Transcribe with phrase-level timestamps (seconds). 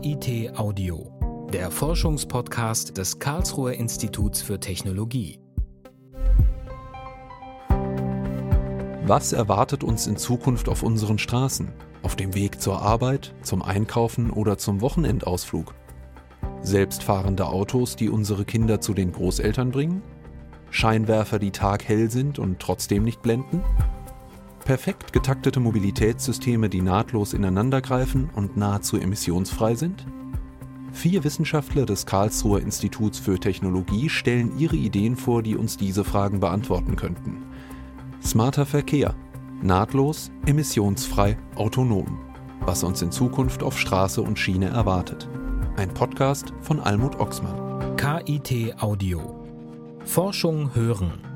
[0.00, 5.40] KIT Audio, der Forschungspodcast des Karlsruher Instituts für Technologie.
[9.06, 11.72] Was erwartet uns in Zukunft auf unseren Straßen,
[12.02, 15.74] auf dem Weg zur Arbeit, zum Einkaufen oder zum Wochenendausflug?
[16.62, 20.02] Selbstfahrende Autos, die unsere Kinder zu den Großeltern bringen?
[20.70, 23.64] Scheinwerfer, die taghell sind und trotzdem nicht blenden?
[24.68, 30.04] Perfekt getaktete Mobilitätssysteme, die nahtlos ineinandergreifen und nahezu emissionsfrei sind?
[30.92, 36.40] Vier Wissenschaftler des Karlsruher Instituts für Technologie stellen ihre Ideen vor, die uns diese Fragen
[36.40, 37.46] beantworten könnten.
[38.22, 39.14] Smarter Verkehr.
[39.62, 42.18] Nahtlos, emissionsfrei, autonom.
[42.60, 45.30] Was uns in Zukunft auf Straße und Schiene erwartet.
[45.78, 47.96] Ein Podcast von Almut Oxmann.
[47.96, 49.34] KIT Audio.
[50.04, 51.27] Forschung hören.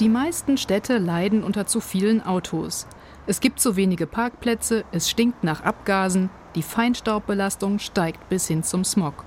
[0.00, 2.86] Die meisten Städte leiden unter zu vielen Autos.
[3.26, 8.82] Es gibt zu wenige Parkplätze, es stinkt nach Abgasen, die Feinstaubbelastung steigt bis hin zum
[8.82, 9.26] Smog.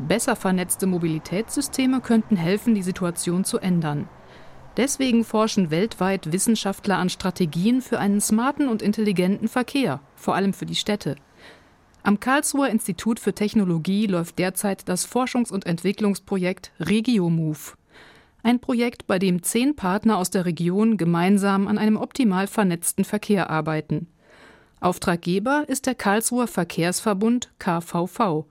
[0.00, 4.08] Besser vernetzte Mobilitätssysteme könnten helfen, die Situation zu ändern.
[4.76, 10.66] Deswegen forschen weltweit Wissenschaftler an Strategien für einen smarten und intelligenten Verkehr, vor allem für
[10.66, 11.14] die Städte.
[12.02, 17.76] Am Karlsruher Institut für Technologie läuft derzeit das Forschungs- und Entwicklungsprojekt RegioMove.
[18.44, 23.48] Ein Projekt, bei dem zehn Partner aus der Region gemeinsam an einem optimal vernetzten Verkehr
[23.48, 24.06] arbeiten.
[24.80, 28.44] Auftraggeber ist der Karlsruher Verkehrsverbund KVV.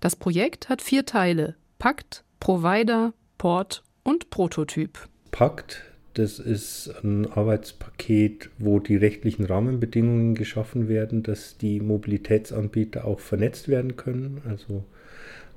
[0.00, 5.06] Das Projekt hat vier Teile: Pakt, Provider, Port und Prototyp.
[5.32, 13.20] Pakt, das ist ein Arbeitspaket, wo die rechtlichen Rahmenbedingungen geschaffen werden, dass die Mobilitätsanbieter auch
[13.20, 14.40] vernetzt werden können.
[14.48, 14.84] Also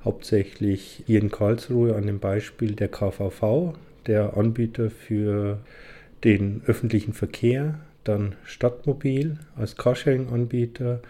[0.04, 3.74] hauptsächlich hier in Karlsruhe an dem Beispiel der KVV,
[4.06, 5.58] der Anbieter für
[6.24, 11.00] den öffentlichen Verkehr, dann Stadtmobil als Carsharing-Anbieter,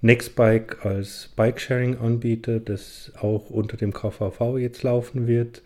[0.00, 5.62] Nextbike als Bikesharing-Anbieter, das auch unter dem KVV jetzt laufen wird.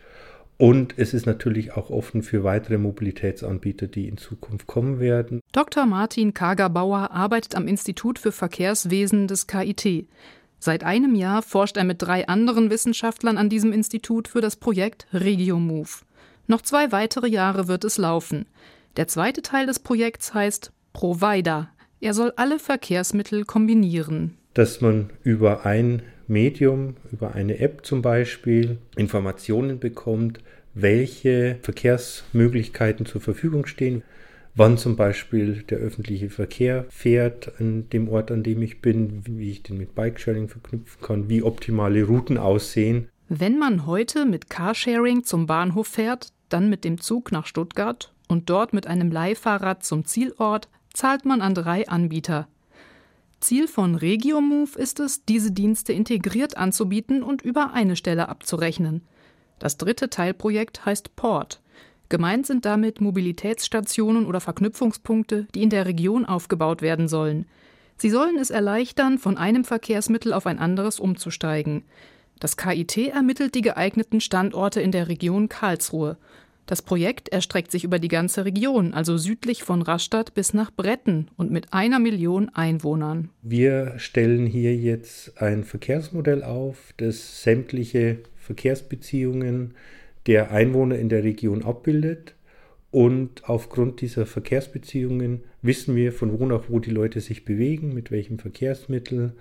[0.58, 5.40] Und es ist natürlich auch offen für weitere Mobilitätsanbieter, die in Zukunft kommen werden.
[5.52, 5.86] Dr.
[5.86, 10.06] Martin Kagerbauer arbeitet am Institut für Verkehrswesen des KIT.
[10.58, 15.06] Seit einem Jahr forscht er mit drei anderen Wissenschaftlern an diesem Institut für das Projekt
[15.12, 16.04] RegioMove.
[16.46, 18.46] Noch zwei weitere Jahre wird es laufen.
[18.96, 21.70] Der zweite Teil des Projekts heißt Provider.
[22.00, 24.36] Er soll alle Verkehrsmittel kombinieren.
[24.54, 30.40] Dass man über ein Medium, über eine App zum Beispiel, Informationen bekommt,
[30.74, 34.02] welche Verkehrsmöglichkeiten zur Verfügung stehen,
[34.58, 39.50] wann zum Beispiel der öffentliche Verkehr fährt an dem Ort, an dem ich bin, wie
[39.50, 43.08] ich den mit Bikesharing verknüpfen kann, wie optimale Routen aussehen.
[43.28, 48.50] Wenn man heute mit Carsharing zum Bahnhof fährt, dann mit dem Zug nach Stuttgart und
[48.50, 52.48] dort mit einem Leihfahrrad zum Zielort, zahlt man an drei Anbieter.
[53.40, 59.02] Ziel von RegioMove ist es, diese Dienste integriert anzubieten und über eine Stelle abzurechnen.
[59.58, 61.60] Das dritte Teilprojekt heißt Port.
[62.08, 67.46] Gemeint sind damit Mobilitätsstationen oder Verknüpfungspunkte, die in der Region aufgebaut werden sollen.
[67.98, 71.82] Sie sollen es erleichtern, von einem Verkehrsmittel auf ein anderes umzusteigen.
[72.38, 76.16] Das KIT ermittelt die geeigneten Standorte in der Region Karlsruhe.
[76.64, 81.30] Das Projekt erstreckt sich über die ganze Region, also südlich von Rastatt bis nach Bretten
[81.36, 83.30] und mit einer Million Einwohnern.
[83.42, 89.74] Wir stellen hier jetzt ein Verkehrsmodell auf, das sämtliche Verkehrsbeziehungen
[90.28, 92.34] der Einwohner in der Region abbildet.
[92.90, 98.10] Und aufgrund dieser Verkehrsbeziehungen wissen wir, von wo nach wo die Leute sich bewegen, mit
[98.10, 99.32] welchem Verkehrsmittel,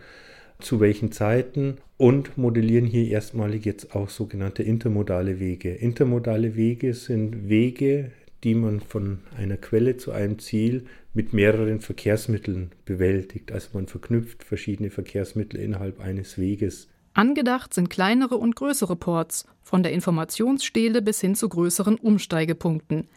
[0.60, 5.74] zu welchen Zeiten und modellieren hier erstmalig jetzt auch sogenannte intermodale Wege.
[5.74, 8.12] Intermodale Wege sind Wege,
[8.44, 13.52] die man von einer Quelle zu einem Ziel mit mehreren Verkehrsmitteln bewältigt.
[13.52, 16.88] Also man verknüpft verschiedene Verkehrsmittel innerhalb eines Weges.
[17.18, 23.08] Angedacht sind kleinere und größere Ports, von der Informationsstele bis hin zu größeren Umsteigepunkten.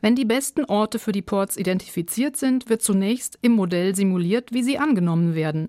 [0.00, 4.62] Wenn die besten Orte für die Ports identifiziert sind, wird zunächst im Modell simuliert, wie
[4.62, 5.68] sie angenommen werden.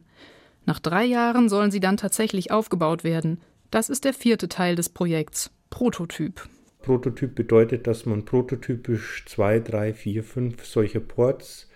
[0.66, 3.42] Nach drei Jahren sollen sie dann tatsächlich aufgebaut werden.
[3.72, 6.48] Das ist der vierte Teil des Projekts, Prototyp.
[6.82, 11.68] Prototyp bedeutet, dass man prototypisch zwei, drei, vier, fünf solcher Ports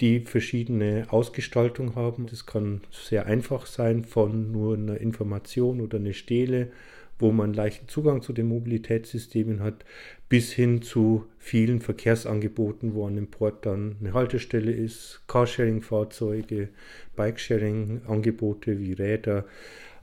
[0.00, 2.26] die verschiedene Ausgestaltung haben.
[2.26, 6.70] Das kann sehr einfach sein von nur einer Information oder einer Stele,
[7.18, 9.84] wo man leichten Zugang zu den Mobilitätssystemen hat,
[10.28, 16.68] bis hin zu vielen Verkehrsangeboten, wo an dem Port dann eine Haltestelle ist, Carsharing-Fahrzeuge,
[17.16, 19.46] Bikesharing-Angebote wie Räder,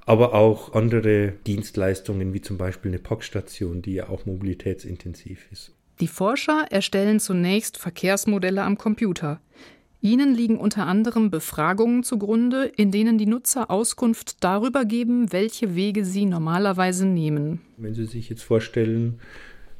[0.05, 5.71] aber auch andere Dienstleistungen wie zum Beispiel eine Packstation, die ja auch mobilitätsintensiv ist.
[6.01, 9.39] Die Forscher erstellen zunächst Verkehrsmodelle am Computer.
[10.05, 16.05] Ihnen liegen unter anderem Befragungen zugrunde, in denen die Nutzer Auskunft darüber geben, welche Wege
[16.05, 17.61] sie normalerweise nehmen.
[17.77, 19.19] Wenn Sie sich jetzt vorstellen,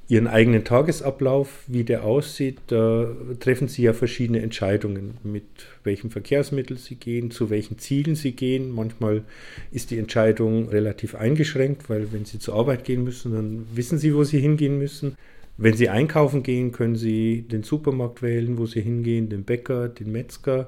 [0.08, 3.08] Ihren eigenen Tagesablauf, wie der aussieht, da
[3.40, 5.46] treffen Sie ja verschiedene Entscheidungen, mit
[5.84, 8.72] welchem Verkehrsmittel Sie gehen, zu welchen Zielen Sie gehen.
[8.72, 9.24] Manchmal
[9.72, 14.16] ist die Entscheidung relativ eingeschränkt, weil wenn Sie zur Arbeit gehen müssen, dann wissen Sie,
[14.16, 15.16] wo Sie hingehen müssen.
[15.58, 20.12] Wenn Sie einkaufen gehen, können Sie den Supermarkt wählen, wo Sie hingehen, den Bäcker, den
[20.12, 20.68] Metzger.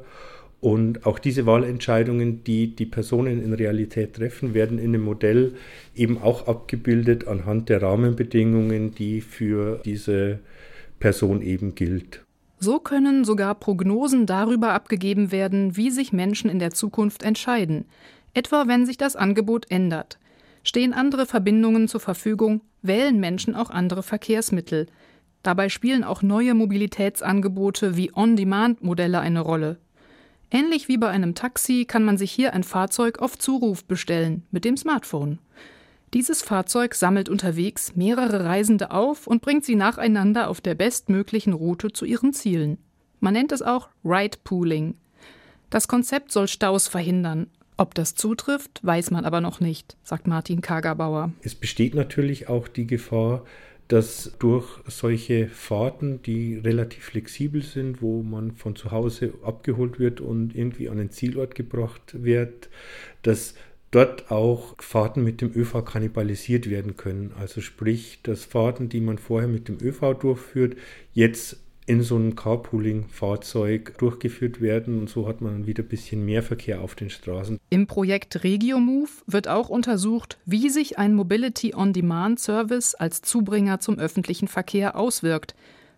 [0.59, 5.53] Und auch diese Wahlentscheidungen, die die Personen in Realität treffen, werden in dem Modell
[5.93, 10.39] eben auch abgebildet anhand der Rahmenbedingungen, die für diese
[10.99, 12.23] Person eben gilt.
[12.59, 17.85] So können sogar Prognosen darüber abgegeben werden, wie sich Menschen in der Zukunft entscheiden,
[18.33, 20.17] etwa wenn sich das Angebot ändert.
[20.63, 24.87] Stehen andere Verbindungen zur Verfügung, wählen Menschen auch andere Verkehrsmittel.
[25.43, 29.77] Dabei spielen auch neue Mobilitätsangebote wie On-Demand-Modelle eine Rolle.
[30.49, 34.65] Ähnlich wie bei einem Taxi kann man sich hier ein Fahrzeug auf Zuruf bestellen mit
[34.65, 35.39] dem Smartphone.
[36.13, 41.91] Dieses Fahrzeug sammelt unterwegs mehrere Reisende auf und bringt sie nacheinander auf der bestmöglichen Route
[41.91, 42.77] zu ihren Zielen.
[43.19, 44.95] Man nennt es auch Ride Pooling.
[45.69, 47.47] Das Konzept soll Staus verhindern.
[47.77, 51.31] Ob das zutrifft, weiß man aber noch nicht, sagt Martin Kagerbauer.
[51.43, 53.45] Es besteht natürlich auch die Gefahr,
[53.87, 60.19] dass durch solche Fahrten, die relativ flexibel sind, wo man von zu Hause abgeholt wird
[60.19, 62.69] und irgendwie an den Zielort gebracht wird,
[63.21, 63.53] dass
[63.91, 67.31] dort auch Fahrten mit dem ÖV kannibalisiert werden können.
[67.39, 70.75] Also sprich, dass Fahrten, die man vorher mit dem ÖV durchführt,
[71.13, 71.57] jetzt
[71.87, 76.81] in so einem Carpooling-Fahrzeug durchgeführt werden und so hat man wieder ein bisschen mehr Verkehr
[76.81, 77.57] auf den Straßen.
[77.69, 84.97] Im Projekt RegioMove wird auch untersucht, wie sich ein Mobility-on-Demand-Service als Zubringer zum öffentlichen Verkehr
[84.97, 85.55] auswirkt.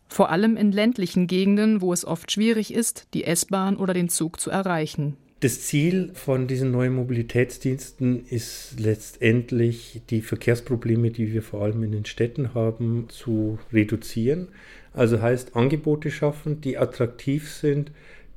[0.07, 4.39] Vor allem in ländlichen Gegenden, wo es oft schwierig ist, die S-Bahn oder den Zug
[4.39, 5.17] zu erreichen.
[5.39, 11.93] Das Ziel von diesen neuen Mobilitätsdiensten ist letztendlich, die Verkehrsprobleme, die wir vor allem in
[11.93, 14.49] den Städten haben, zu reduzieren.
[14.93, 17.91] Also heißt Angebote schaffen, die attraktiv sind,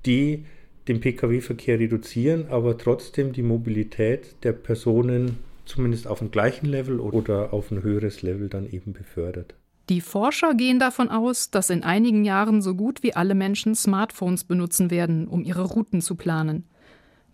[0.06, 0.44] die
[0.88, 7.52] den Pkw-Verkehr reduzieren, aber trotzdem die Mobilität der Personen zumindest auf dem gleichen Level oder
[7.52, 9.54] auf ein höheres Level dann eben befördert.
[9.88, 14.44] Die Forscher gehen davon aus, dass in einigen Jahren so gut wie alle Menschen Smartphones
[14.44, 16.64] benutzen werden, um ihre Routen zu planen.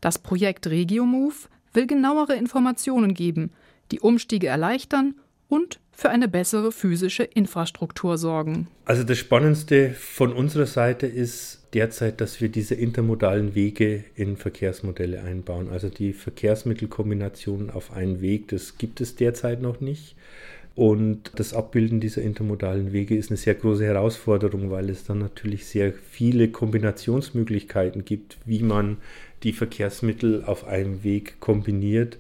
[0.00, 3.50] Das Projekt RegioMove will genauere Informationen geben,
[3.91, 5.15] die Umstiege erleichtern
[5.49, 8.69] und für eine bessere physische Infrastruktur sorgen.
[8.85, 15.23] Also das Spannendste von unserer Seite ist derzeit, dass wir diese intermodalen Wege in Verkehrsmodelle
[15.23, 15.69] einbauen.
[15.71, 20.15] Also die Verkehrsmittelkombination auf einen Weg, das gibt es derzeit noch nicht.
[20.77, 25.67] Und das Abbilden dieser intermodalen Wege ist eine sehr große Herausforderung, weil es dann natürlich
[25.67, 28.99] sehr viele Kombinationsmöglichkeiten gibt, wie man
[29.43, 32.17] die Verkehrsmittel auf einem Weg kombiniert.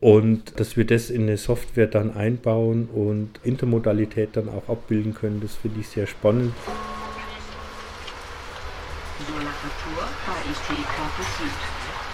[0.00, 5.40] Und dass wir das in eine Software dann einbauen und Intermodalität dann auch abbilden können,
[5.40, 6.52] das finde ich sehr spannend.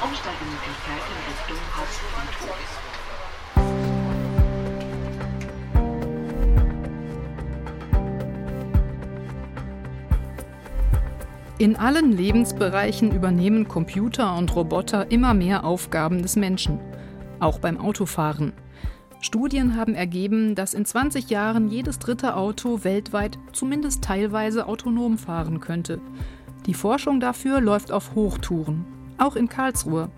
[0.02, 2.84] Umsteigemöglichkeit in Richtung Hauptfriedhof.
[11.58, 16.80] In allen Lebensbereichen übernehmen Computer und Roboter immer mehr Aufgaben des Menschen
[17.40, 18.52] auch beim Autofahren.
[19.20, 25.60] Studien haben ergeben, dass in 20 Jahren jedes dritte Auto weltweit zumindest teilweise autonom fahren
[25.60, 26.00] könnte.
[26.66, 28.84] Die Forschung dafür läuft auf Hochtouren,
[29.16, 30.10] auch in Karlsruhe.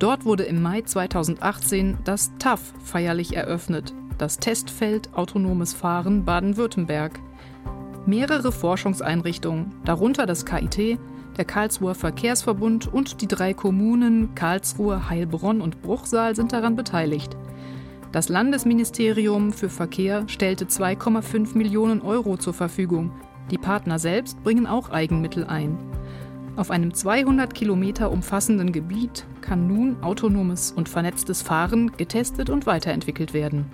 [0.00, 7.20] Dort wurde im Mai 2018 das TAF feierlich eröffnet, das Testfeld Autonomes Fahren Baden-Württemberg.
[8.06, 10.98] Mehrere Forschungseinrichtungen, darunter das KIT,
[11.36, 17.36] der Karlsruher Verkehrsverbund und die drei Kommunen Karlsruhe, Heilbronn und Bruchsal sind daran beteiligt.
[18.12, 23.10] Das Landesministerium für Verkehr stellte 2,5 Millionen Euro zur Verfügung.
[23.50, 25.78] Die Partner selbst bringen auch Eigenmittel ein.
[26.54, 33.32] Auf einem 200 Kilometer umfassenden Gebiet kann nun autonomes und vernetztes Fahren getestet und weiterentwickelt
[33.32, 33.66] werden.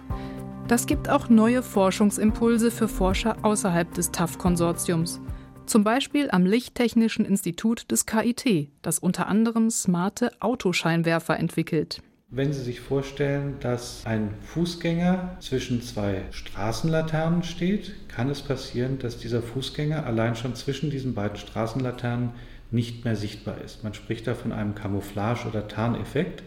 [0.68, 5.20] Das gibt auch neue Forschungsimpulse für Forscher außerhalb des TAF-Konsortiums.
[5.68, 12.00] Zum Beispiel am Lichttechnischen Institut des KIT, das unter anderem smarte Autoscheinwerfer entwickelt.
[12.30, 19.18] Wenn Sie sich vorstellen, dass ein Fußgänger zwischen zwei Straßenlaternen steht, kann es passieren, dass
[19.18, 22.30] dieser Fußgänger allein schon zwischen diesen beiden Straßenlaternen
[22.70, 23.84] nicht mehr sichtbar ist.
[23.84, 26.42] Man spricht da von einem Camouflage- oder Tarneffekt.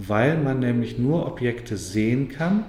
[0.00, 2.64] weil man nämlich nur Objekte sehen kann,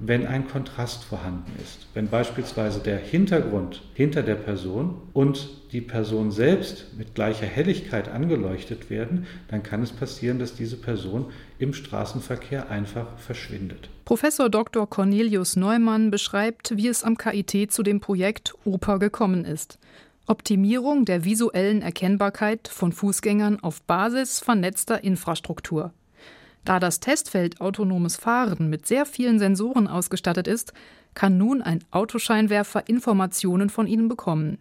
[0.00, 1.86] wenn ein Kontrast vorhanden ist.
[1.94, 8.90] Wenn beispielsweise der Hintergrund hinter der Person und die Person selbst mit gleicher Helligkeit angeleuchtet
[8.90, 11.26] werden, dann kann es passieren, dass diese Person
[11.58, 13.88] im Straßenverkehr einfach verschwindet.
[14.04, 14.88] Professor Dr.
[14.88, 19.78] Cornelius Neumann beschreibt, wie es am KIT zu dem Projekt Oper gekommen ist.
[20.26, 25.92] Optimierung der visuellen Erkennbarkeit von Fußgängern auf Basis vernetzter Infrastruktur.
[26.64, 30.72] Da das Testfeld autonomes Fahren mit sehr vielen Sensoren ausgestattet ist,
[31.14, 34.58] kann nun ein Autoscheinwerfer Informationen von ihnen bekommen.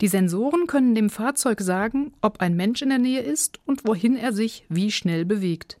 [0.00, 4.16] Die Sensoren können dem Fahrzeug sagen, ob ein Mensch in der Nähe ist und wohin
[4.16, 5.78] er sich wie schnell bewegt.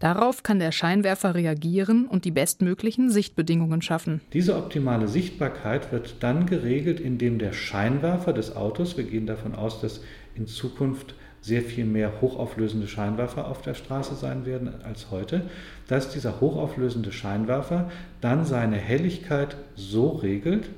[0.00, 4.20] Darauf kann der Scheinwerfer reagieren und die bestmöglichen Sichtbedingungen schaffen.
[4.32, 9.80] Diese optimale Sichtbarkeit wird dann geregelt, indem der Scheinwerfer des Autos, wir gehen davon aus,
[9.80, 10.00] dass
[10.34, 15.42] in Zukunft sehr viel mehr hochauflösende Scheinwerfer auf der Straße sein werden als heute,
[15.88, 17.90] dass dieser hochauflösende Scheinwerfer
[18.22, 20.70] dann seine Helligkeit so regelt,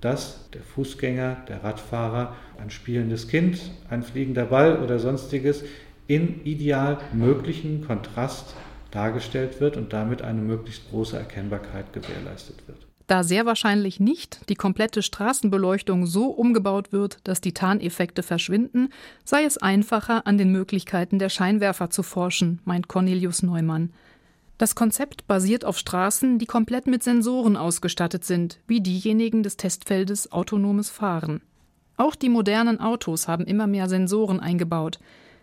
[0.00, 3.60] dass der Fußgänger, der Radfahrer, ein spielendes Kind,
[3.90, 5.62] ein fliegender Ball oder sonstiges
[6.08, 8.56] in ideal möglichen Kontrast
[8.90, 12.77] dargestellt wird und damit eine möglichst große Erkennbarkeit gewährleistet wird.
[13.08, 18.90] Da sehr wahrscheinlich nicht die komplette Straßenbeleuchtung so umgebaut wird, dass die Tarneffekte verschwinden,
[19.24, 23.94] sei es einfacher, an den Möglichkeiten der Scheinwerfer zu forschen, meint Cornelius Neumann.
[24.58, 30.30] Das Konzept basiert auf Straßen, die komplett mit Sensoren ausgestattet sind, wie diejenigen des Testfeldes
[30.30, 31.40] Autonomes Fahren.
[31.96, 34.98] Auch die modernen Autos haben immer mehr Sensoren eingebaut.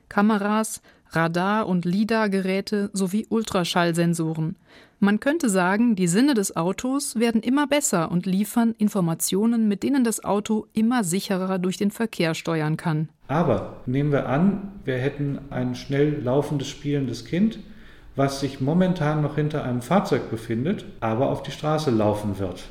[0.08, 4.56] Kameras, Radar- und LIDAR-Geräte sowie Ultraschallsensoren.
[5.00, 10.04] Man könnte sagen, die Sinne des Autos werden immer besser und liefern Informationen, mit denen
[10.04, 13.10] das Auto immer sicherer durch den Verkehr steuern kann.
[13.28, 17.60] Aber nehmen wir an, wir hätten ein schnell laufendes, spielendes Kind,
[18.16, 22.64] was sich momentan noch hinter einem Fahrzeug befindet, aber auf die Straße laufen wird.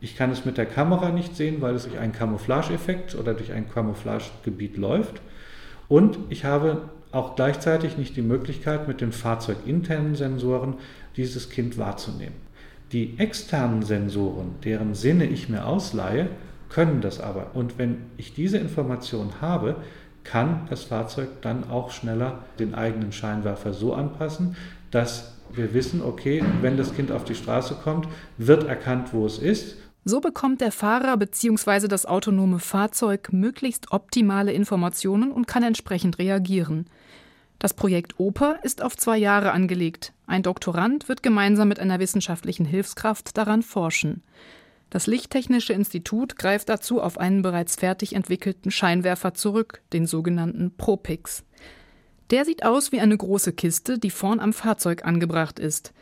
[0.00, 3.52] Ich kann es mit der Kamera nicht sehen, weil es durch einen Camouflage-Effekt oder durch
[3.52, 5.22] ein Camouflagegebiet läuft.
[5.88, 6.82] Und ich habe
[7.12, 10.74] auch gleichzeitig nicht die Möglichkeit, mit den fahrzeuginternen Sensoren
[11.16, 12.34] dieses Kind wahrzunehmen.
[12.92, 16.28] Die externen Sensoren, deren Sinne ich mir ausleihe,
[16.68, 17.54] können das aber.
[17.54, 19.76] Und wenn ich diese Information habe,
[20.24, 24.56] kann das Fahrzeug dann auch schneller den eigenen Scheinwerfer so anpassen,
[24.90, 29.38] dass wir wissen, okay, wenn das Kind auf die Straße kommt, wird erkannt, wo es
[29.38, 29.76] ist.
[30.04, 31.88] So bekommt der Fahrer bzw.
[31.88, 36.86] das autonome Fahrzeug möglichst optimale Informationen und kann entsprechend reagieren.
[37.62, 40.12] Das Projekt Oper ist auf zwei Jahre angelegt.
[40.26, 44.24] Ein Doktorand wird gemeinsam mit einer wissenschaftlichen Hilfskraft daran forschen.
[44.90, 51.44] Das Lichttechnische Institut greift dazu auf einen bereits fertig entwickelten Scheinwerfer zurück, den sogenannten Propix.
[52.30, 55.92] Der sieht aus wie eine große Kiste, die vorn am Fahrzeug angebracht ist.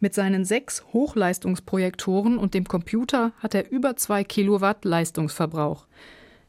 [0.00, 5.86] Mit seinen sechs Hochleistungsprojektoren und dem Computer hat er über zwei Kilowatt Leistungsverbrauch.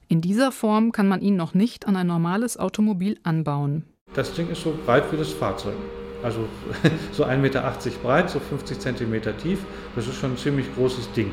[0.10, 3.86] In dieser Form kann man ihn noch nicht an ein normales Automobil anbauen.
[4.14, 5.76] Das Ding ist so breit wie das Fahrzeug.
[6.24, 6.48] Also
[7.12, 9.60] so 1,80 Meter breit, so 50 Zentimeter tief.
[9.96, 11.32] Das ist schon ein ziemlich großes Ding.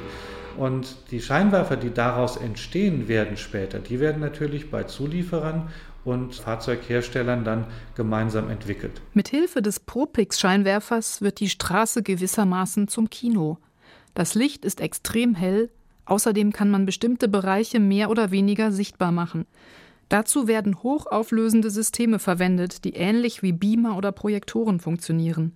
[0.57, 5.69] Und die Scheinwerfer, die daraus entstehen werden später, die werden natürlich bei Zulieferern
[6.05, 7.67] und Fahrzeugherstellern dann
[7.97, 9.01] gemeinsam entwickelt.
[9.15, 13.59] Mithilfe des Propix-Scheinwerfers wird die Straße gewissermaßen zum Kino.
[14.13, 15.71] Das Licht ist extrem hell,
[16.05, 19.47] außerdem kann man bestimmte Bereiche mehr oder weniger sichtbar machen.
[20.15, 25.55] Dazu werden hochauflösende Systeme verwendet, die ähnlich wie Beamer oder Projektoren funktionieren.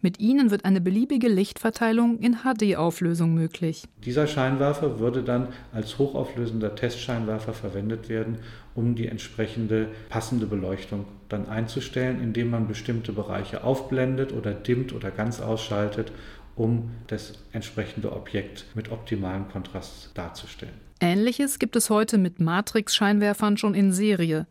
[0.00, 3.84] Mit ihnen wird eine beliebige Lichtverteilung in HD-Auflösung möglich.
[4.06, 8.38] Dieser Scheinwerfer würde dann als hochauflösender Testscheinwerfer verwendet werden,
[8.74, 15.10] um die entsprechende passende Beleuchtung dann einzustellen, indem man bestimmte Bereiche aufblendet oder dimmt oder
[15.10, 16.12] ganz ausschaltet,
[16.56, 20.87] um das entsprechende Objekt mit optimalem Kontrast darzustellen.
[21.00, 24.46] Ähnliches gibt es heute mit Matrix-Scheinwerfern schon in Serie.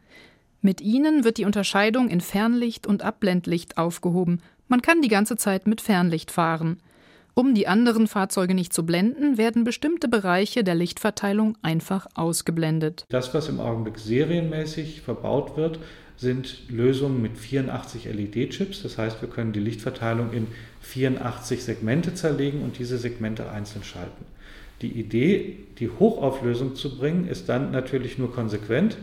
[0.61, 4.41] Mit ihnen wird die Unterscheidung in Fernlicht und Abblendlicht aufgehoben.
[4.67, 6.79] Man kann die ganze Zeit mit Fernlicht fahren.
[7.33, 13.05] Um die anderen Fahrzeuge nicht zu blenden, werden bestimmte Bereiche der Lichtverteilung einfach ausgeblendet.
[13.09, 15.79] Das, was im Augenblick serienmäßig verbaut wird,
[16.15, 18.81] sind Lösungen mit 84 LED-Chips.
[18.81, 20.47] Das heißt, wir können die Lichtverteilung in
[20.81, 24.25] 84 Segmente zerlegen und diese Segmente einzeln schalten.
[24.81, 28.97] Die Idee, die Hochauflösung zu bringen, ist dann natürlich nur konsequent,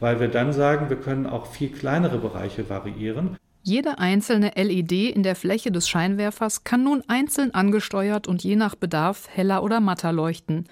[0.00, 3.36] weil wir dann sagen, wir können auch viel kleinere Bereiche variieren.
[3.62, 8.74] Jede einzelne LED in der Fläche des Scheinwerfers kann nun einzeln angesteuert und je nach
[8.74, 10.66] Bedarf heller oder matter leuchten.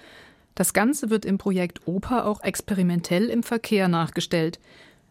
[0.53, 4.59] Das Ganze wird im Projekt Oper auch experimentell im Verkehr nachgestellt.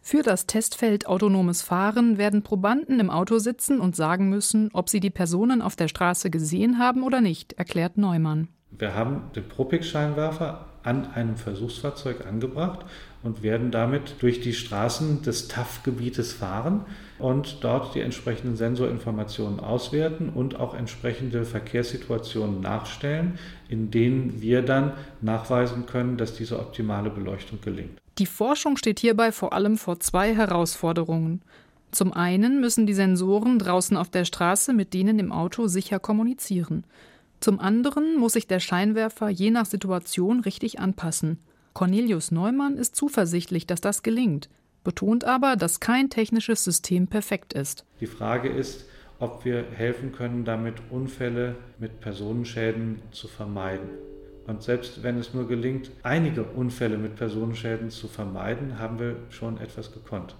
[0.01, 5.01] Für das Testfeld autonomes Fahren werden Probanden im Auto sitzen und sagen müssen, ob sie
[5.01, 8.47] die Personen auf der Straße gesehen haben oder nicht, erklärt Neumann.
[8.77, 12.85] Wir haben den Propix-Scheinwerfer an einem Versuchsfahrzeug angebracht
[13.23, 16.81] und werden damit durch die Straßen des TAF-Gebietes fahren
[17.19, 23.39] und dort die entsprechenden Sensorinformationen auswerten und auch entsprechende Verkehrssituationen nachstellen,
[23.69, 27.97] in denen wir dann nachweisen können, dass diese optimale Beleuchtung gelingt.
[28.17, 31.41] Die Forschung steht hierbei vor allem vor zwei Herausforderungen.
[31.91, 36.83] Zum einen müssen die Sensoren draußen auf der Straße mit denen im Auto sicher kommunizieren.
[37.43, 41.39] Zum anderen muss sich der Scheinwerfer je nach Situation richtig anpassen.
[41.73, 44.47] Cornelius Neumann ist zuversichtlich, dass das gelingt,
[44.85, 47.83] betont aber, dass kein technisches System perfekt ist.
[47.99, 48.85] Die Frage ist,
[49.19, 53.89] ob wir helfen können, damit Unfälle mit Personenschäden zu vermeiden.
[54.47, 59.59] Und selbst wenn es nur gelingt, einige Unfälle mit Personenschäden zu vermeiden, haben wir schon
[59.59, 60.37] etwas gekonnt.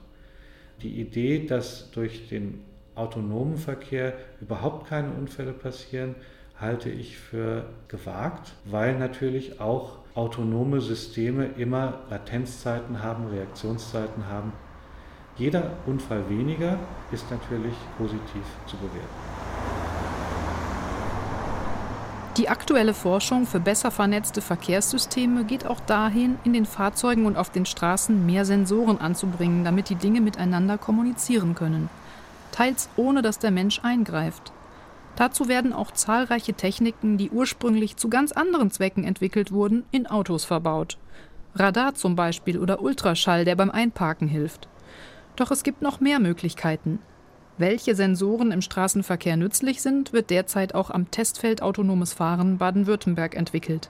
[0.81, 2.61] Die Idee, dass durch den
[2.95, 6.15] autonomen Verkehr überhaupt keine Unfälle passieren,
[6.63, 14.53] halte ich für gewagt, weil natürlich auch autonome Systeme immer Latenzzeiten haben, Reaktionszeiten haben.
[15.37, 16.77] Jeder Unfall weniger
[17.11, 19.33] ist natürlich positiv zu bewerten.
[22.37, 27.51] Die aktuelle Forschung für besser vernetzte Verkehrssysteme geht auch dahin, in den Fahrzeugen und auf
[27.51, 31.89] den Straßen mehr Sensoren anzubringen, damit die Dinge miteinander kommunizieren können.
[32.51, 34.51] Teils ohne dass der Mensch eingreift.
[35.15, 40.45] Dazu werden auch zahlreiche Techniken, die ursprünglich zu ganz anderen Zwecken entwickelt wurden, in Autos
[40.45, 40.97] verbaut.
[41.55, 44.67] Radar zum Beispiel oder Ultraschall, der beim Einparken hilft.
[45.35, 46.99] Doch es gibt noch mehr Möglichkeiten.
[47.59, 53.89] Welche Sensoren im Straßenverkehr nützlich sind, wird derzeit auch am Testfeld Autonomes Fahren Baden-Württemberg entwickelt.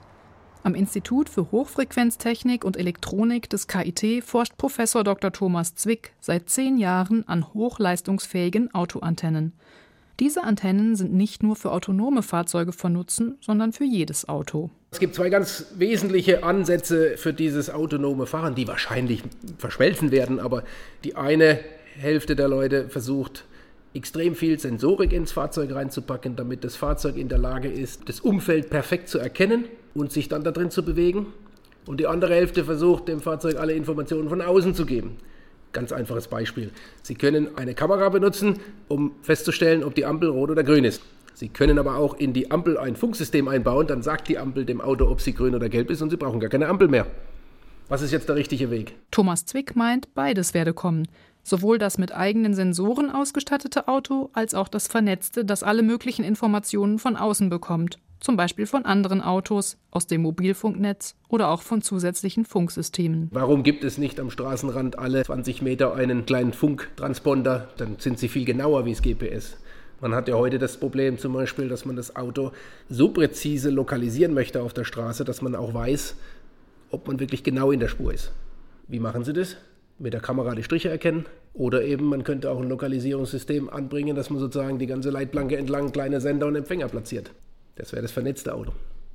[0.62, 5.32] Am Institut für Hochfrequenztechnik und Elektronik des KIT forscht Professor Dr.
[5.32, 9.52] Thomas Zwick seit zehn Jahren an hochleistungsfähigen Autoantennen.
[10.20, 14.70] Diese Antennen sind nicht nur für autonome Fahrzeuge von Nutzen, sondern für jedes Auto.
[14.92, 19.24] Es gibt zwei ganz wesentliche Ansätze für dieses autonome Fahren, die wahrscheinlich
[19.58, 20.62] verschmelzen werden, aber
[21.02, 21.58] die eine
[21.98, 23.44] Hälfte der Leute versucht,
[23.92, 28.70] extrem viel Sensorik ins Fahrzeug reinzupacken, damit das Fahrzeug in der Lage ist, das Umfeld
[28.70, 31.26] perfekt zu erkennen und sich dann da drin zu bewegen.
[31.86, 35.16] Und die andere Hälfte versucht, dem Fahrzeug alle Informationen von außen zu geben.
[35.74, 36.70] Ganz einfaches Beispiel.
[37.02, 41.02] Sie können eine Kamera benutzen, um festzustellen, ob die Ampel rot oder grün ist.
[41.34, 44.80] Sie können aber auch in die Ampel ein Funksystem einbauen, dann sagt die Ampel dem
[44.80, 47.06] Auto, ob sie grün oder gelb ist und Sie brauchen gar keine Ampel mehr.
[47.88, 48.94] Was ist jetzt der richtige Weg?
[49.10, 51.08] Thomas Zwick meint, beides werde kommen.
[51.42, 56.98] Sowohl das mit eigenen Sensoren ausgestattete Auto als auch das vernetzte, das alle möglichen Informationen
[56.98, 62.46] von außen bekommt, zum Beispiel von anderen Autos, aus dem Mobilfunknetz oder auch von zusätzlichen
[62.46, 63.28] Funksystemen.
[63.32, 67.68] Warum gibt es nicht am Straßenrand alle 20 Meter einen kleinen Funktransponder?
[67.76, 69.58] Dann sind sie viel genauer wie das GPS.
[70.00, 72.52] Man hat ja heute das Problem zum Beispiel, dass man das Auto
[72.88, 76.16] so präzise lokalisieren möchte auf der Straße, dass man auch weiß,
[76.90, 78.32] ob man wirklich genau in der Spur ist.
[78.88, 79.56] Wie machen Sie das?
[79.98, 81.26] mit der Kamera die Striche erkennen.
[81.52, 85.92] Oder eben man könnte auch ein Lokalisierungssystem anbringen, dass man sozusagen die ganze Leitplanke entlang
[85.92, 87.30] kleine Sender und Empfänger platziert.
[87.76, 88.72] Das wäre das vernetzte Auto.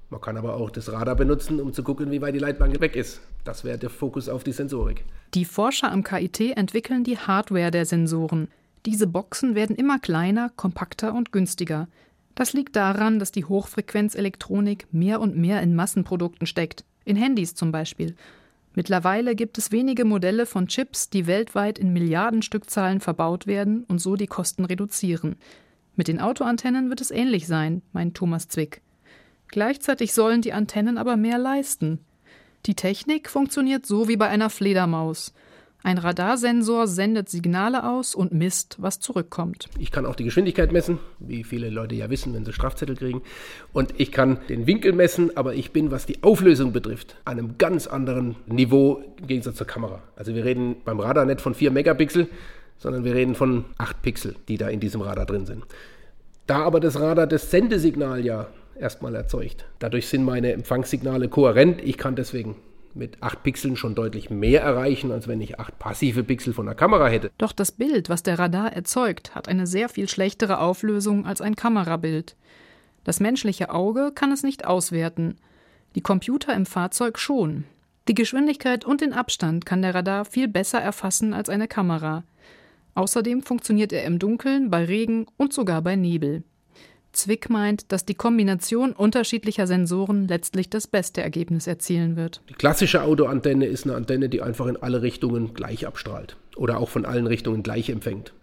[0.10, 2.95] Man kann aber auch das Radar benutzen, um zu gucken, wie weit die Leitplanke weg
[2.95, 3.22] ist.
[3.43, 5.06] Das wäre der Fokus auf die Sensorik.
[5.36, 8.48] Die Forscher am KIT entwickeln die Hardware der Sensoren.
[8.86, 11.88] Diese Boxen werden immer kleiner, kompakter und günstiger.
[12.34, 17.72] Das liegt daran, dass die Hochfrequenzelektronik mehr und mehr in Massenprodukten steckt, in Handys zum
[17.72, 18.15] Beispiel.
[18.74, 24.15] Mittlerweile gibt es wenige Modelle von Chips, die weltweit in Milliardenstückzahlen verbaut werden und so
[24.15, 25.36] die Kosten reduzieren.
[26.00, 28.80] Mit den Autoantennen wird es ähnlich sein, meint Thomas Zwick.
[29.50, 32.00] Gleichzeitig sollen die Antennen aber mehr leisten.
[32.68, 35.34] Die Technik funktioniert so wie bei einer Fledermaus.
[35.84, 39.68] Ein Radarsensor sendet Signale aus und misst, was zurückkommt.
[39.78, 43.22] Ich kann auch die Geschwindigkeit messen, wie viele Leute ja wissen, wenn sie Strafzettel kriegen.
[43.74, 47.58] Und ich kann den Winkel messen, aber ich bin, was die Auflösung betrifft, an einem
[47.58, 50.02] ganz anderen Niveau im Gegensatz zur Kamera.
[50.16, 52.30] Also wir reden beim Radar nicht von 4 Megapixel,
[52.80, 55.63] sondern wir reden von 8 Pixel, die da in diesem Radar drin sind.
[56.48, 58.48] Da aber das Radar das Sendesignal ja
[58.80, 61.82] erstmal erzeugt, dadurch sind meine Empfangssignale kohärent.
[61.84, 62.56] Ich kann deswegen
[62.96, 66.76] mit 8 Pixeln schon deutlich mehr erreichen, als wenn ich 8 passive Pixel von der
[66.76, 67.30] Kamera hätte.
[67.38, 71.56] Doch das Bild, was der Radar erzeugt, hat eine sehr viel schlechtere Auflösung als ein
[71.56, 72.36] Kamerabild.
[73.04, 75.38] Das menschliche Auge kann es nicht auswerten,
[75.96, 77.65] die Computer im Fahrzeug schon.
[78.08, 82.24] Die Geschwindigkeit und den Abstand kann der Radar viel besser erfassen als eine Kamera.
[83.00, 86.44] Außerdem funktioniert er im Dunkeln, bei Regen und sogar bei Nebel.
[87.14, 92.42] Zwick meint, dass die Kombination unterschiedlicher Sensoren letztlich das beste Ergebnis erzielen wird.
[92.50, 96.36] Die klassische Autoantenne ist eine Antenne, die einfach in alle Richtungen gleich abstrahlt.
[96.58, 98.34] oder auch von allen Richtungen gleich empfängt.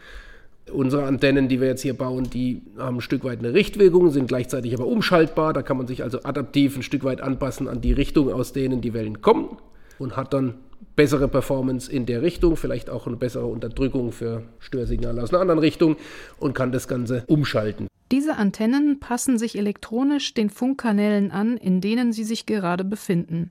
[0.72, 4.26] Unsere Antennen, die wir jetzt hier bauen, die haben ein Stück weit eine Richtwirkung, sind
[4.26, 5.52] gleichzeitig aber umschaltbar.
[5.52, 8.80] Da kann man sich also adaptiv ein Stück weit anpassen an die Richtung, aus denen
[8.80, 9.58] die Wellen kommen
[9.98, 10.54] und hat dann
[10.96, 15.60] bessere Performance in der Richtung, vielleicht auch eine bessere Unterdrückung für Störsignale aus einer anderen
[15.60, 15.96] Richtung
[16.38, 17.86] und kann das Ganze umschalten.
[18.12, 23.50] Diese Antennen passen sich elektronisch den Funkkanälen an, in denen sie sich gerade befinden.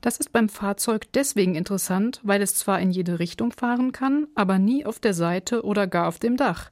[0.00, 4.58] Das ist beim Fahrzeug deswegen interessant, weil es zwar in jede Richtung fahren kann, aber
[4.58, 6.70] nie auf der Seite oder gar auf dem Dach.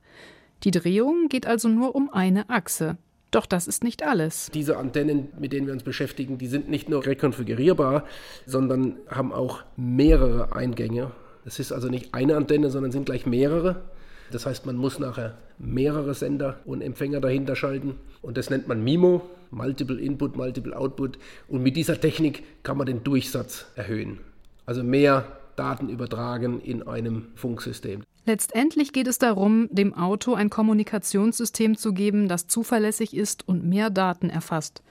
[0.65, 2.97] Die Drehung geht also nur um eine Achse.
[3.31, 4.51] Doch das ist nicht alles.
[4.55, 8.05] Diese Antennen, mit denen wir uns beschäftigen, die sind nicht nur rekonfigurierbar,
[8.47, 11.11] sondern haben auch mehrere Eingänge.
[11.45, 13.83] Es ist also nicht eine Antenne, sondern sind gleich mehrere.
[14.31, 17.97] Das heißt, man muss nachher mehrere Sender und Empfänger dahinter schalten.
[18.23, 21.19] Und das nennt man MIMO, Multiple Input, Multiple Output.
[21.49, 24.21] Und mit dieser Technik kann man den Durchsatz erhöhen.
[24.67, 28.03] Also mehr Daten übertragen in einem Funksystem.
[28.29, 33.89] Letztendlich geht es darum, dem Auto ein Kommunikationssystem zu geben, das zuverlässig ist und mehr
[33.89, 34.83] Daten erfasst.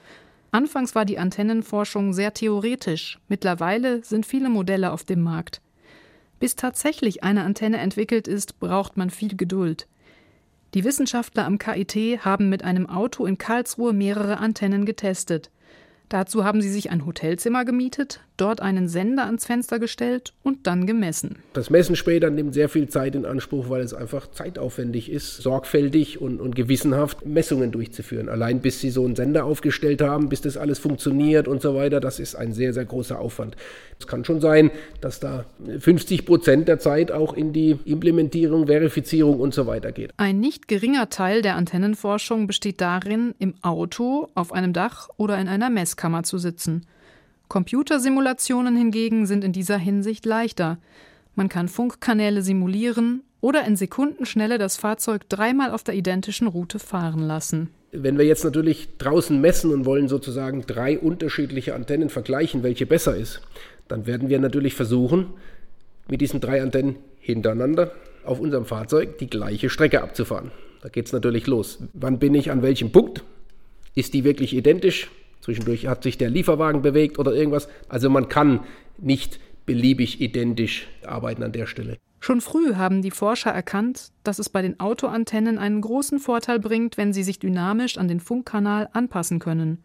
[0.49, 5.61] Anfangs war die Antennenforschung sehr theoretisch, mittlerweile sind viele Modelle auf dem Markt.
[6.39, 9.87] Bis tatsächlich eine Antenne entwickelt ist, braucht man viel Geduld.
[10.73, 15.51] Die Wissenschaftler am KIT haben mit einem Auto in Karlsruhe mehrere Antennen getestet.
[16.09, 20.87] Dazu haben sie sich ein Hotelzimmer gemietet, dort einen Sender ans Fenster gestellt und dann
[20.87, 21.39] gemessen.
[21.51, 26.21] Das Messen später nimmt sehr viel Zeit in Anspruch, weil es einfach zeitaufwendig ist, sorgfältig
[26.21, 28.29] und, und gewissenhaft Messungen durchzuführen.
[28.29, 31.99] Allein bis sie so einen Sender aufgestellt haben, bis das alles funktioniert und so weiter,
[31.99, 33.57] das ist ein sehr, sehr großer Aufwand.
[33.99, 35.43] Es kann schon sein, dass da
[35.79, 40.11] 50 Prozent der Zeit auch in die Implementierung, Verifizierung und so weiter geht.
[40.17, 45.47] Ein nicht geringer Teil der Antennenforschung besteht darin, im Auto, auf einem Dach oder in
[45.47, 46.85] einer Messkammer Gaskammer zu sitzen.
[47.49, 50.77] Computersimulationen hingegen sind in dieser Hinsicht leichter.
[51.35, 57.21] Man kann Funkkanäle simulieren oder in Sekundenschnelle das Fahrzeug dreimal auf der identischen Route fahren
[57.21, 57.69] lassen.
[57.91, 63.15] Wenn wir jetzt natürlich draußen messen und wollen sozusagen drei unterschiedliche Antennen vergleichen, welche besser
[63.15, 63.41] ist,
[63.87, 65.27] dann werden wir natürlich versuchen,
[66.09, 67.91] mit diesen drei Antennen hintereinander
[68.23, 70.51] auf unserem Fahrzeug die gleiche Strecke abzufahren.
[70.81, 71.79] Da geht es natürlich los.
[71.93, 73.23] Wann bin ich an welchem Punkt?
[73.95, 75.09] Ist die wirklich identisch?
[75.47, 77.69] Zwischendurch hat sich der Lieferwagen bewegt oder irgendwas.
[77.87, 78.65] Also man kann
[78.97, 81.95] nicht beliebig identisch arbeiten an der Stelle.
[82.19, 86.97] Schon früh haben die Forscher erkannt, dass es bei den Autoantennen einen großen Vorteil bringt,
[86.97, 89.81] wenn sie sich dynamisch an den Funkkanal anpassen können.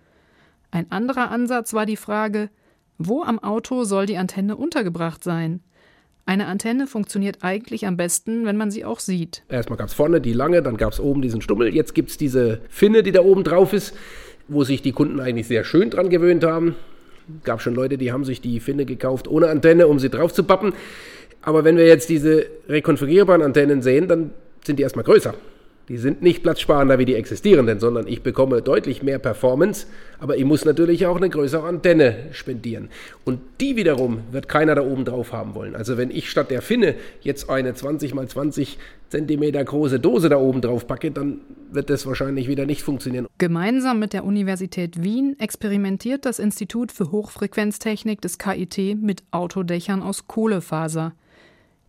[0.73, 2.51] Ein anderer Ansatz war die Frage,
[2.99, 5.61] wo am Auto soll die Antenne untergebracht sein?
[6.27, 9.45] Eine Antenne funktioniert eigentlich am besten, wenn man sie auch sieht.
[9.49, 12.17] Erstmal gab es vorne die lange, dann gab es oben diesen Stummel, jetzt gibt es
[12.17, 13.95] diese Finne, die da oben drauf ist
[14.53, 16.77] wo sich die Kunden eigentlich sehr schön dran gewöhnt haben.
[17.45, 20.45] Gab schon Leute, die haben sich die Finne gekauft ohne Antenne, um sie drauf zu
[20.45, 20.73] pappen.
[21.41, 24.31] Aber wenn wir jetzt diese rekonfigurierbaren Antennen sehen, dann
[24.65, 25.35] sind die erstmal größer.
[25.93, 29.87] Die sind nicht platzsparender wie die existierenden, sondern ich bekomme deutlich mehr Performance,
[30.21, 32.89] aber ich muss natürlich auch eine größere Antenne spendieren.
[33.27, 35.77] Und die wiederum wird keiner da oben drauf haben wollen.
[35.77, 38.79] Also wenn ich statt der Finne jetzt eine 20 mal 20
[39.11, 43.27] Zentimeter große Dose da oben drauf packe, dann wird das wahrscheinlich wieder nicht funktionieren.
[43.37, 50.27] Gemeinsam mit der Universität Wien experimentiert das Institut für Hochfrequenztechnik des KIT mit Autodächern aus
[50.27, 51.13] Kohlefaser.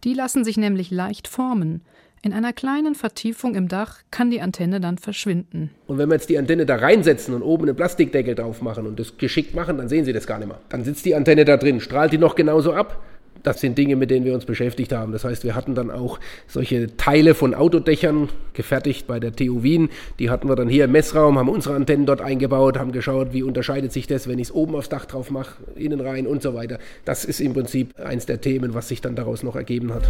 [0.04, 1.84] Die lassen sich nämlich leicht formen.
[2.26, 5.72] In einer kleinen Vertiefung im Dach kann die Antenne dann verschwinden.
[5.88, 8.98] Und wenn wir jetzt die Antenne da reinsetzen und oben einen Plastikdeckel drauf machen und
[8.98, 10.58] das geschickt machen, dann sehen Sie das gar nicht mehr.
[10.70, 13.04] Dann sitzt die Antenne da drin, strahlt die noch genauso ab.
[13.44, 15.12] Das sind Dinge, mit denen wir uns beschäftigt haben.
[15.12, 19.90] Das heißt, wir hatten dann auch solche Teile von Autodächern gefertigt bei der TU Wien.
[20.18, 23.44] Die hatten wir dann hier im Messraum, haben unsere Antennen dort eingebaut, haben geschaut, wie
[23.44, 26.54] unterscheidet sich das, wenn ich es oben aufs Dach drauf mache, innen rein und so
[26.54, 26.80] weiter.
[27.04, 30.10] Das ist im Prinzip eins der Themen, was sich dann daraus noch ergeben hat.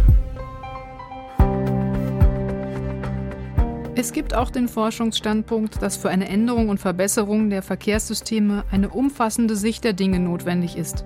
[3.96, 9.54] Es gibt auch den Forschungsstandpunkt, dass für eine Änderung und Verbesserung der Verkehrssysteme eine umfassende
[9.54, 11.04] Sicht der Dinge notwendig ist.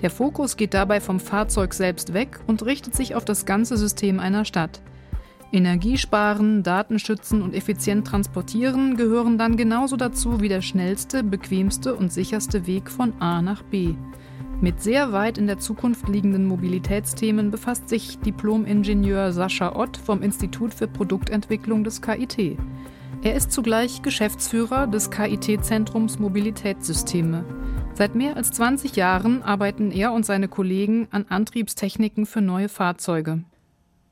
[0.00, 4.18] Der Fokus geht dabei vom Fahrzeug selbst weg und richtet sich auf das ganze System
[4.18, 4.80] einer Stadt.
[5.52, 12.66] Energiesparen, Datenschützen und effizient transportieren gehören dann genauso dazu wie der schnellste, bequemste und sicherste
[12.66, 13.96] Weg von A nach B.
[14.62, 20.74] Mit sehr weit in der Zukunft liegenden Mobilitätsthemen befasst sich Diplom-Ingenieur Sascha Ott vom Institut
[20.74, 22.58] für Produktentwicklung des KIT.
[23.22, 27.46] Er ist zugleich Geschäftsführer des KIT-Zentrums Mobilitätssysteme.
[27.94, 33.44] Seit mehr als 20 Jahren arbeiten er und seine Kollegen an Antriebstechniken für neue Fahrzeuge.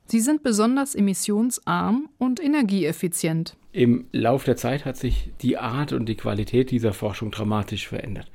[0.06, 3.54] Sie sind besonders emissionsarm und energieeffizient.
[3.72, 8.30] Im Lauf der Zeit hat sich die Art und die Qualität dieser Forschung dramatisch verändert.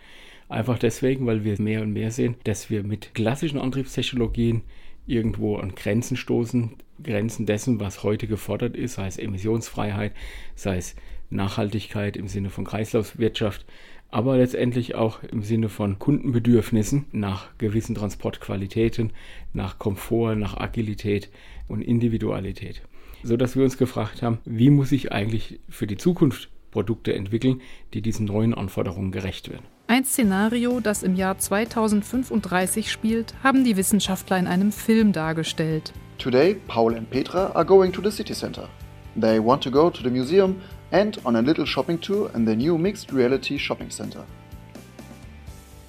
[0.49, 4.61] Einfach deswegen, weil wir mehr und mehr sehen, dass wir mit klassischen Antriebstechnologien
[5.05, 10.13] irgendwo an Grenzen stoßen, Grenzen dessen, was heute gefordert ist, sei es Emissionsfreiheit,
[10.55, 10.95] sei es
[11.29, 13.65] Nachhaltigkeit im Sinne von Kreislaufwirtschaft,
[14.11, 19.11] aber letztendlich auch im Sinne von Kundenbedürfnissen nach gewissen Transportqualitäten,
[19.53, 21.29] nach Komfort, nach Agilität
[21.67, 22.83] und Individualität.
[23.23, 27.61] So dass wir uns gefragt haben, wie muss ich eigentlich für die Zukunft Produkte entwickeln,
[27.93, 29.65] die diesen neuen Anforderungen gerecht werden.
[29.93, 35.93] Ein Szenario, das im Jahr 2035 spielt, haben die Wissenschaftler in einem Film dargestellt.
[36.17, 38.67] Today, Paul and Petra are going to the city center.
[39.15, 40.55] They want to go to the museum
[40.89, 44.23] and on a little shopping tour in the new mixed reality shopping center.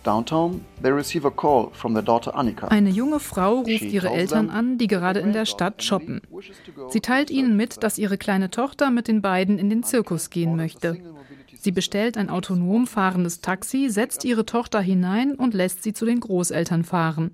[0.05, 2.69] Downtown, they receive a call from their daughter Annika.
[2.69, 6.21] Eine junge Frau ruft ihre Eltern an, die gerade in der Stadt shoppen.
[6.91, 10.57] Sie teilt ihnen mit, dass ihre kleine Tochter mit den beiden in den Zirkus gehen
[10.57, 10.99] möchte.
[11.65, 16.21] Sie bestellt ein autonom fahrendes Taxi, setzt ihre Tochter hinein und lässt sie zu den
[16.21, 17.31] Großeltern fahren.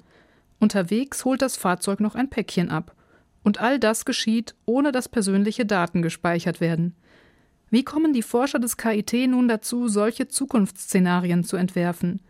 [0.61, 2.95] Unterwegs holt das Fahrzeug noch ein Päckchen ab.
[3.43, 6.95] Und all das geschieht, ohne dass persönliche Daten gespeichert werden.
[7.71, 12.21] Wie kommen die Forscher des KIT nun dazu, solche Zukunftsszenarien zu entwerfen?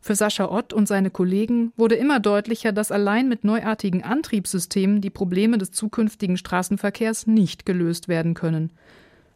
[0.00, 5.10] Für Sascha Ott und seine Kollegen wurde immer deutlicher, dass allein mit neuartigen Antriebssystemen die
[5.10, 8.72] Probleme des zukünftigen Straßenverkehrs nicht gelöst werden können.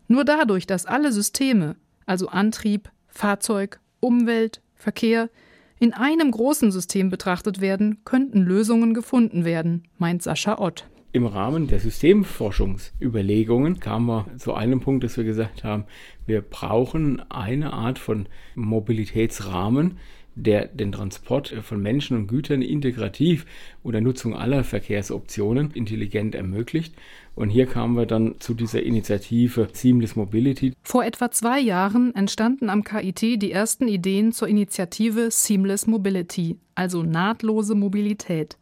[0.08, 1.76] Nur dadurch, dass alle Systeme,
[2.10, 5.30] also Antrieb, Fahrzeug, Umwelt, Verkehr,
[5.78, 10.88] in einem großen System betrachtet werden, könnten Lösungen gefunden werden, meint Sascha Ott.
[11.12, 15.84] Im Rahmen der Systemforschungsüberlegungen kamen wir zu einem Punkt, dass wir gesagt haben,
[16.26, 19.98] wir brauchen eine Art von Mobilitätsrahmen,
[20.34, 23.46] der den Transport von Menschen und Gütern integrativ
[23.82, 26.94] unter Nutzung aller Verkehrsoptionen intelligent ermöglicht.
[27.40, 30.74] Und hier kamen wir dann zu dieser Initiative Seamless Mobility.
[30.82, 37.02] Vor etwa zwei Jahren entstanden am KIT die ersten Ideen zur Initiative Seamless Mobility, also
[37.02, 38.58] nahtlose Mobilität.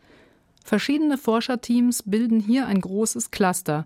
[0.62, 3.85] Verschiedene Forscherteams bilden hier ein großes Cluster.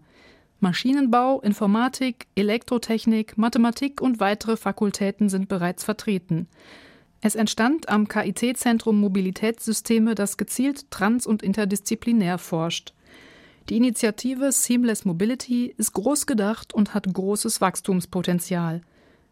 [0.60, 6.48] Maschinenbau, Informatik, Elektrotechnik, Mathematik und weitere Fakultäten sind bereits vertreten.
[7.22, 12.92] Es entstand am KIT-Zentrum Mobilitätssysteme, das gezielt trans- und interdisziplinär forscht.
[13.68, 18.82] Die Initiative Seamless Mobility ist groß gedacht und hat großes Wachstumspotenzial.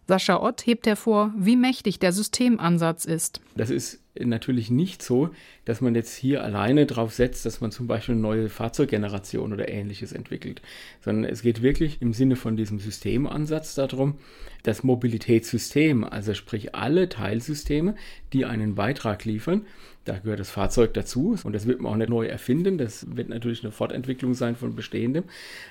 [0.07, 3.41] Sascha Ott hebt hervor, wie mächtig der Systemansatz ist.
[3.57, 5.31] Das ist natürlich nicht so,
[5.65, 9.69] dass man jetzt hier alleine darauf setzt, dass man zum Beispiel eine neue Fahrzeuggeneration oder
[9.69, 10.63] ähnliches entwickelt,
[11.05, 14.17] sondern es geht wirklich im Sinne von diesem Systemansatz darum,
[14.63, 17.95] das Mobilitätssystem, also sprich alle Teilsysteme,
[18.33, 19.63] die einen Beitrag liefern,
[20.05, 23.29] da gehört das Fahrzeug dazu und das wird man auch nicht neu erfinden, das wird
[23.29, 25.25] natürlich eine Fortentwicklung sein von bestehendem,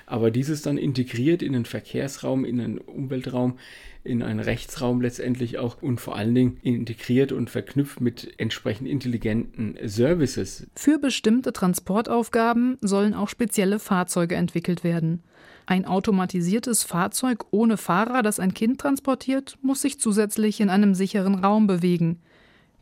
[0.06, 3.58] aber dieses dann integriert in den Verkehrsraum, in den Umweltraum,
[4.02, 9.76] in einen Rechtsraum letztendlich auch und vor allen Dingen integriert und verknüpft mit entsprechend intelligenten
[9.84, 10.66] Services.
[10.74, 15.22] Für bestimmte Transportaufgaben sollen auch spezielle Fahrzeuge entwickelt werden.
[15.66, 21.36] Ein automatisiertes Fahrzeug ohne Fahrer, das ein Kind transportiert, muss sich zusätzlich in einem sicheren
[21.36, 22.18] Raum bewegen.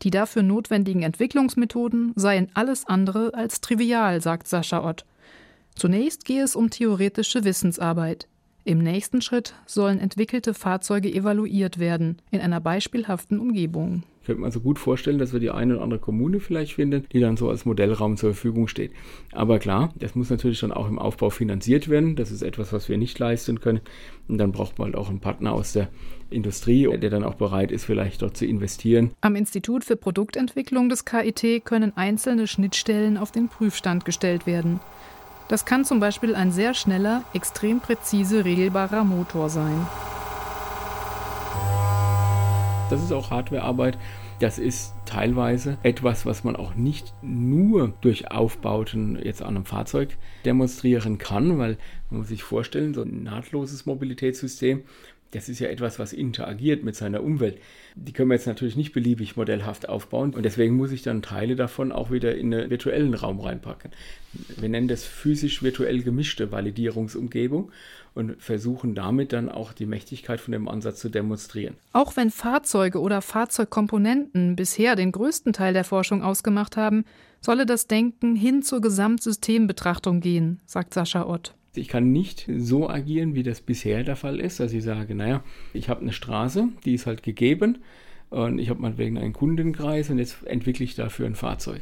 [0.01, 5.05] Die dafür notwendigen Entwicklungsmethoden seien alles andere als trivial, sagt Sascha Ott.
[5.75, 8.27] Zunächst gehe es um theoretische Wissensarbeit.
[8.63, 14.03] Im nächsten Schritt sollen entwickelte Fahrzeuge evaluiert werden, in einer beispielhaften Umgebung.
[14.29, 17.19] Könnte mir also gut vorstellen, dass wir die eine oder andere Kommune vielleicht finden, die
[17.19, 18.91] dann so als Modellraum zur Verfügung steht.
[19.31, 22.15] Aber klar, das muss natürlich dann auch im Aufbau finanziert werden.
[22.15, 23.79] Das ist etwas, was wir nicht leisten können.
[24.27, 25.87] Und dann braucht man halt auch einen Partner aus der
[26.29, 29.09] Industrie, der dann auch bereit ist, vielleicht dort zu investieren.
[29.21, 34.79] Am Institut für Produktentwicklung des KIT können einzelne Schnittstellen auf den Prüfstand gestellt werden.
[35.47, 39.87] Das kann zum Beispiel ein sehr schneller, extrem präzise regelbarer Motor sein.
[42.89, 43.99] Das ist auch Hardwarearbeit.
[44.39, 50.17] Das ist teilweise etwas, was man auch nicht nur durch Aufbauten jetzt an einem Fahrzeug
[50.43, 51.77] demonstrieren kann, weil
[52.09, 54.83] man muss sich vorstellen, so ein nahtloses Mobilitätssystem
[55.31, 57.59] das ist ja etwas, was interagiert mit seiner Umwelt.
[57.95, 61.55] Die können wir jetzt natürlich nicht beliebig modellhaft aufbauen und deswegen muss ich dann Teile
[61.55, 63.91] davon auch wieder in einen virtuellen Raum reinpacken.
[64.57, 67.71] Wir nennen das physisch virtuell gemischte Validierungsumgebung
[68.15, 71.75] und versuchen damit dann auch die Mächtigkeit von dem Ansatz zu demonstrieren.
[71.93, 77.05] Auch wenn Fahrzeuge oder Fahrzeugkomponenten bisher den größten Teil der Forschung ausgemacht haben,
[77.41, 81.53] solle das Denken hin zur Gesamtsystembetrachtung gehen, sagt Sascha Ott.
[81.75, 85.43] Ich kann nicht so agieren, wie das bisher der Fall ist, dass ich sage, naja,
[85.73, 87.79] ich habe eine Straße, die ist halt gegeben
[88.29, 91.81] und ich habe meinetwegen einen Kundenkreis und jetzt entwickle ich dafür ein Fahrzeug.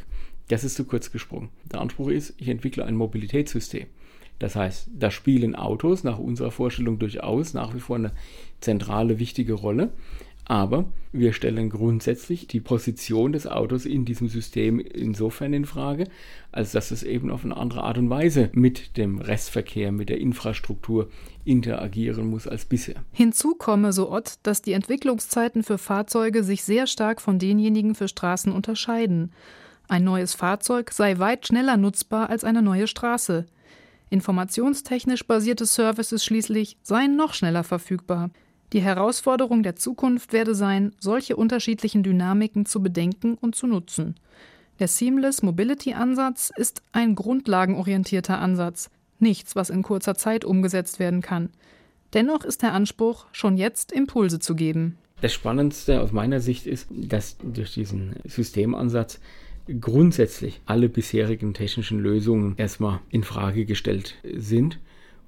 [0.50, 1.50] Das ist zu kurz gesprungen.
[1.72, 3.88] Der Anspruch ist, ich entwickle ein Mobilitätssystem.
[4.40, 8.12] Das heißt, da spielen Autos nach unserer Vorstellung durchaus nach wie vor eine
[8.62, 9.92] zentrale, wichtige Rolle.
[10.50, 16.08] Aber wir stellen grundsätzlich die Position des Autos in diesem System insofern in Frage,
[16.54, 20.20] als dass es eben auf eine andere Art und Weise mit dem Restverkehr, mit der
[20.20, 21.10] Infrastruktur
[21.44, 22.96] interagieren muss als bisher.
[23.12, 28.08] Hinzu komme, so Ott, dass die Entwicklungszeiten für Fahrzeuge sich sehr stark von denjenigen für
[28.08, 29.34] Straßen unterscheiden.
[29.90, 33.46] Ein neues Fahrzeug sei weit schneller nutzbar als eine neue Straße.
[34.10, 38.30] Informationstechnisch basierte Services schließlich seien noch schneller verfügbar.
[38.74, 44.16] Die Herausforderung der Zukunft werde sein, solche unterschiedlichen Dynamiken zu bedenken und zu nutzen.
[44.80, 51.22] Der Seamless Mobility Ansatz ist ein grundlagenorientierter Ansatz, nichts, was in kurzer Zeit umgesetzt werden
[51.22, 51.50] kann.
[52.14, 54.98] Dennoch ist der Anspruch, schon jetzt Impulse zu geben.
[55.22, 59.20] Das Spannendste aus meiner Sicht ist, dass durch diesen Systemansatz
[59.80, 64.78] grundsätzlich alle bisherigen technischen Lösungen erstmal in Frage gestellt sind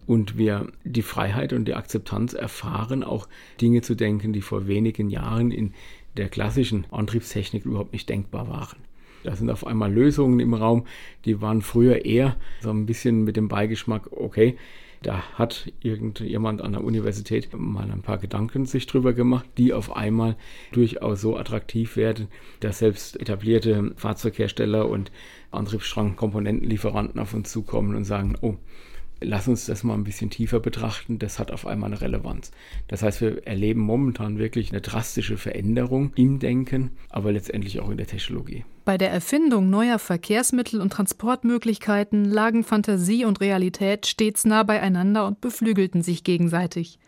[0.10, 3.28] und wir die Freiheit und die Akzeptanz erfahren, auch
[3.62, 5.74] Dinge zu denken, die vor wenigen Jahren in
[6.18, 8.80] der klassischen Antriebstechnik überhaupt nicht denkbar waren.
[9.24, 10.88] Da sind auf einmal Lösungen im Raum,
[11.26, 14.58] die waren früher eher so ein bisschen mit dem Beigeschmack, okay,
[15.04, 19.96] da hat irgendjemand an der Universität mal ein paar Gedanken sich drüber gemacht, die auf
[19.96, 20.38] einmal
[20.72, 22.30] durchaus so attraktiv werden,
[22.62, 25.12] dass selbst etablierte Fahrzeughersteller und
[25.52, 28.56] Antriebsstrangkomponentenlieferanten auf uns zukommen und sagen, oh,
[29.22, 32.52] lass uns das mal ein bisschen tiefer betrachten, das hat auf einmal eine Relevanz.
[32.88, 37.98] Das heißt, wir erleben momentan wirklich eine drastische Veränderung im Denken, aber letztendlich auch in
[37.98, 38.66] der Technologie.
[38.86, 45.42] Bei der Erfindung neuer Verkehrsmittel und Transportmöglichkeiten lagen Fantasie und Realität stets nah beieinander und
[45.42, 47.00] beflügelten sich gegenseitig.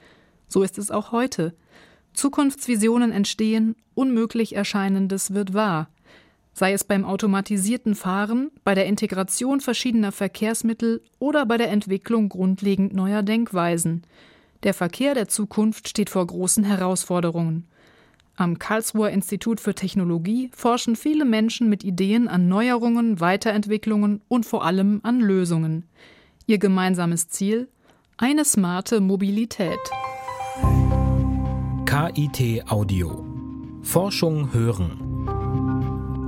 [0.48, 1.54] So ist es auch heute.
[2.14, 5.90] Zukunftsvisionen entstehen, unmöglich Erscheinendes wird wahr
[6.54, 12.94] sei es beim automatisierten Fahren, bei der Integration verschiedener Verkehrsmittel oder bei der Entwicklung grundlegend
[12.94, 14.04] neuer Denkweisen.
[14.64, 17.68] Der Verkehr der Zukunft steht vor großen Herausforderungen.
[18.36, 24.66] Am Karlsruher Institut für Technologie forschen viele Menschen mit Ideen an Neuerungen, Weiterentwicklungen und vor
[24.66, 25.84] allem an Lösungen.
[26.48, 27.68] Ihr gemeinsames Ziel?
[28.18, 29.80] Eine smarte Mobilität.
[31.86, 33.26] KIT Audio.
[33.82, 35.11] Forschung hören.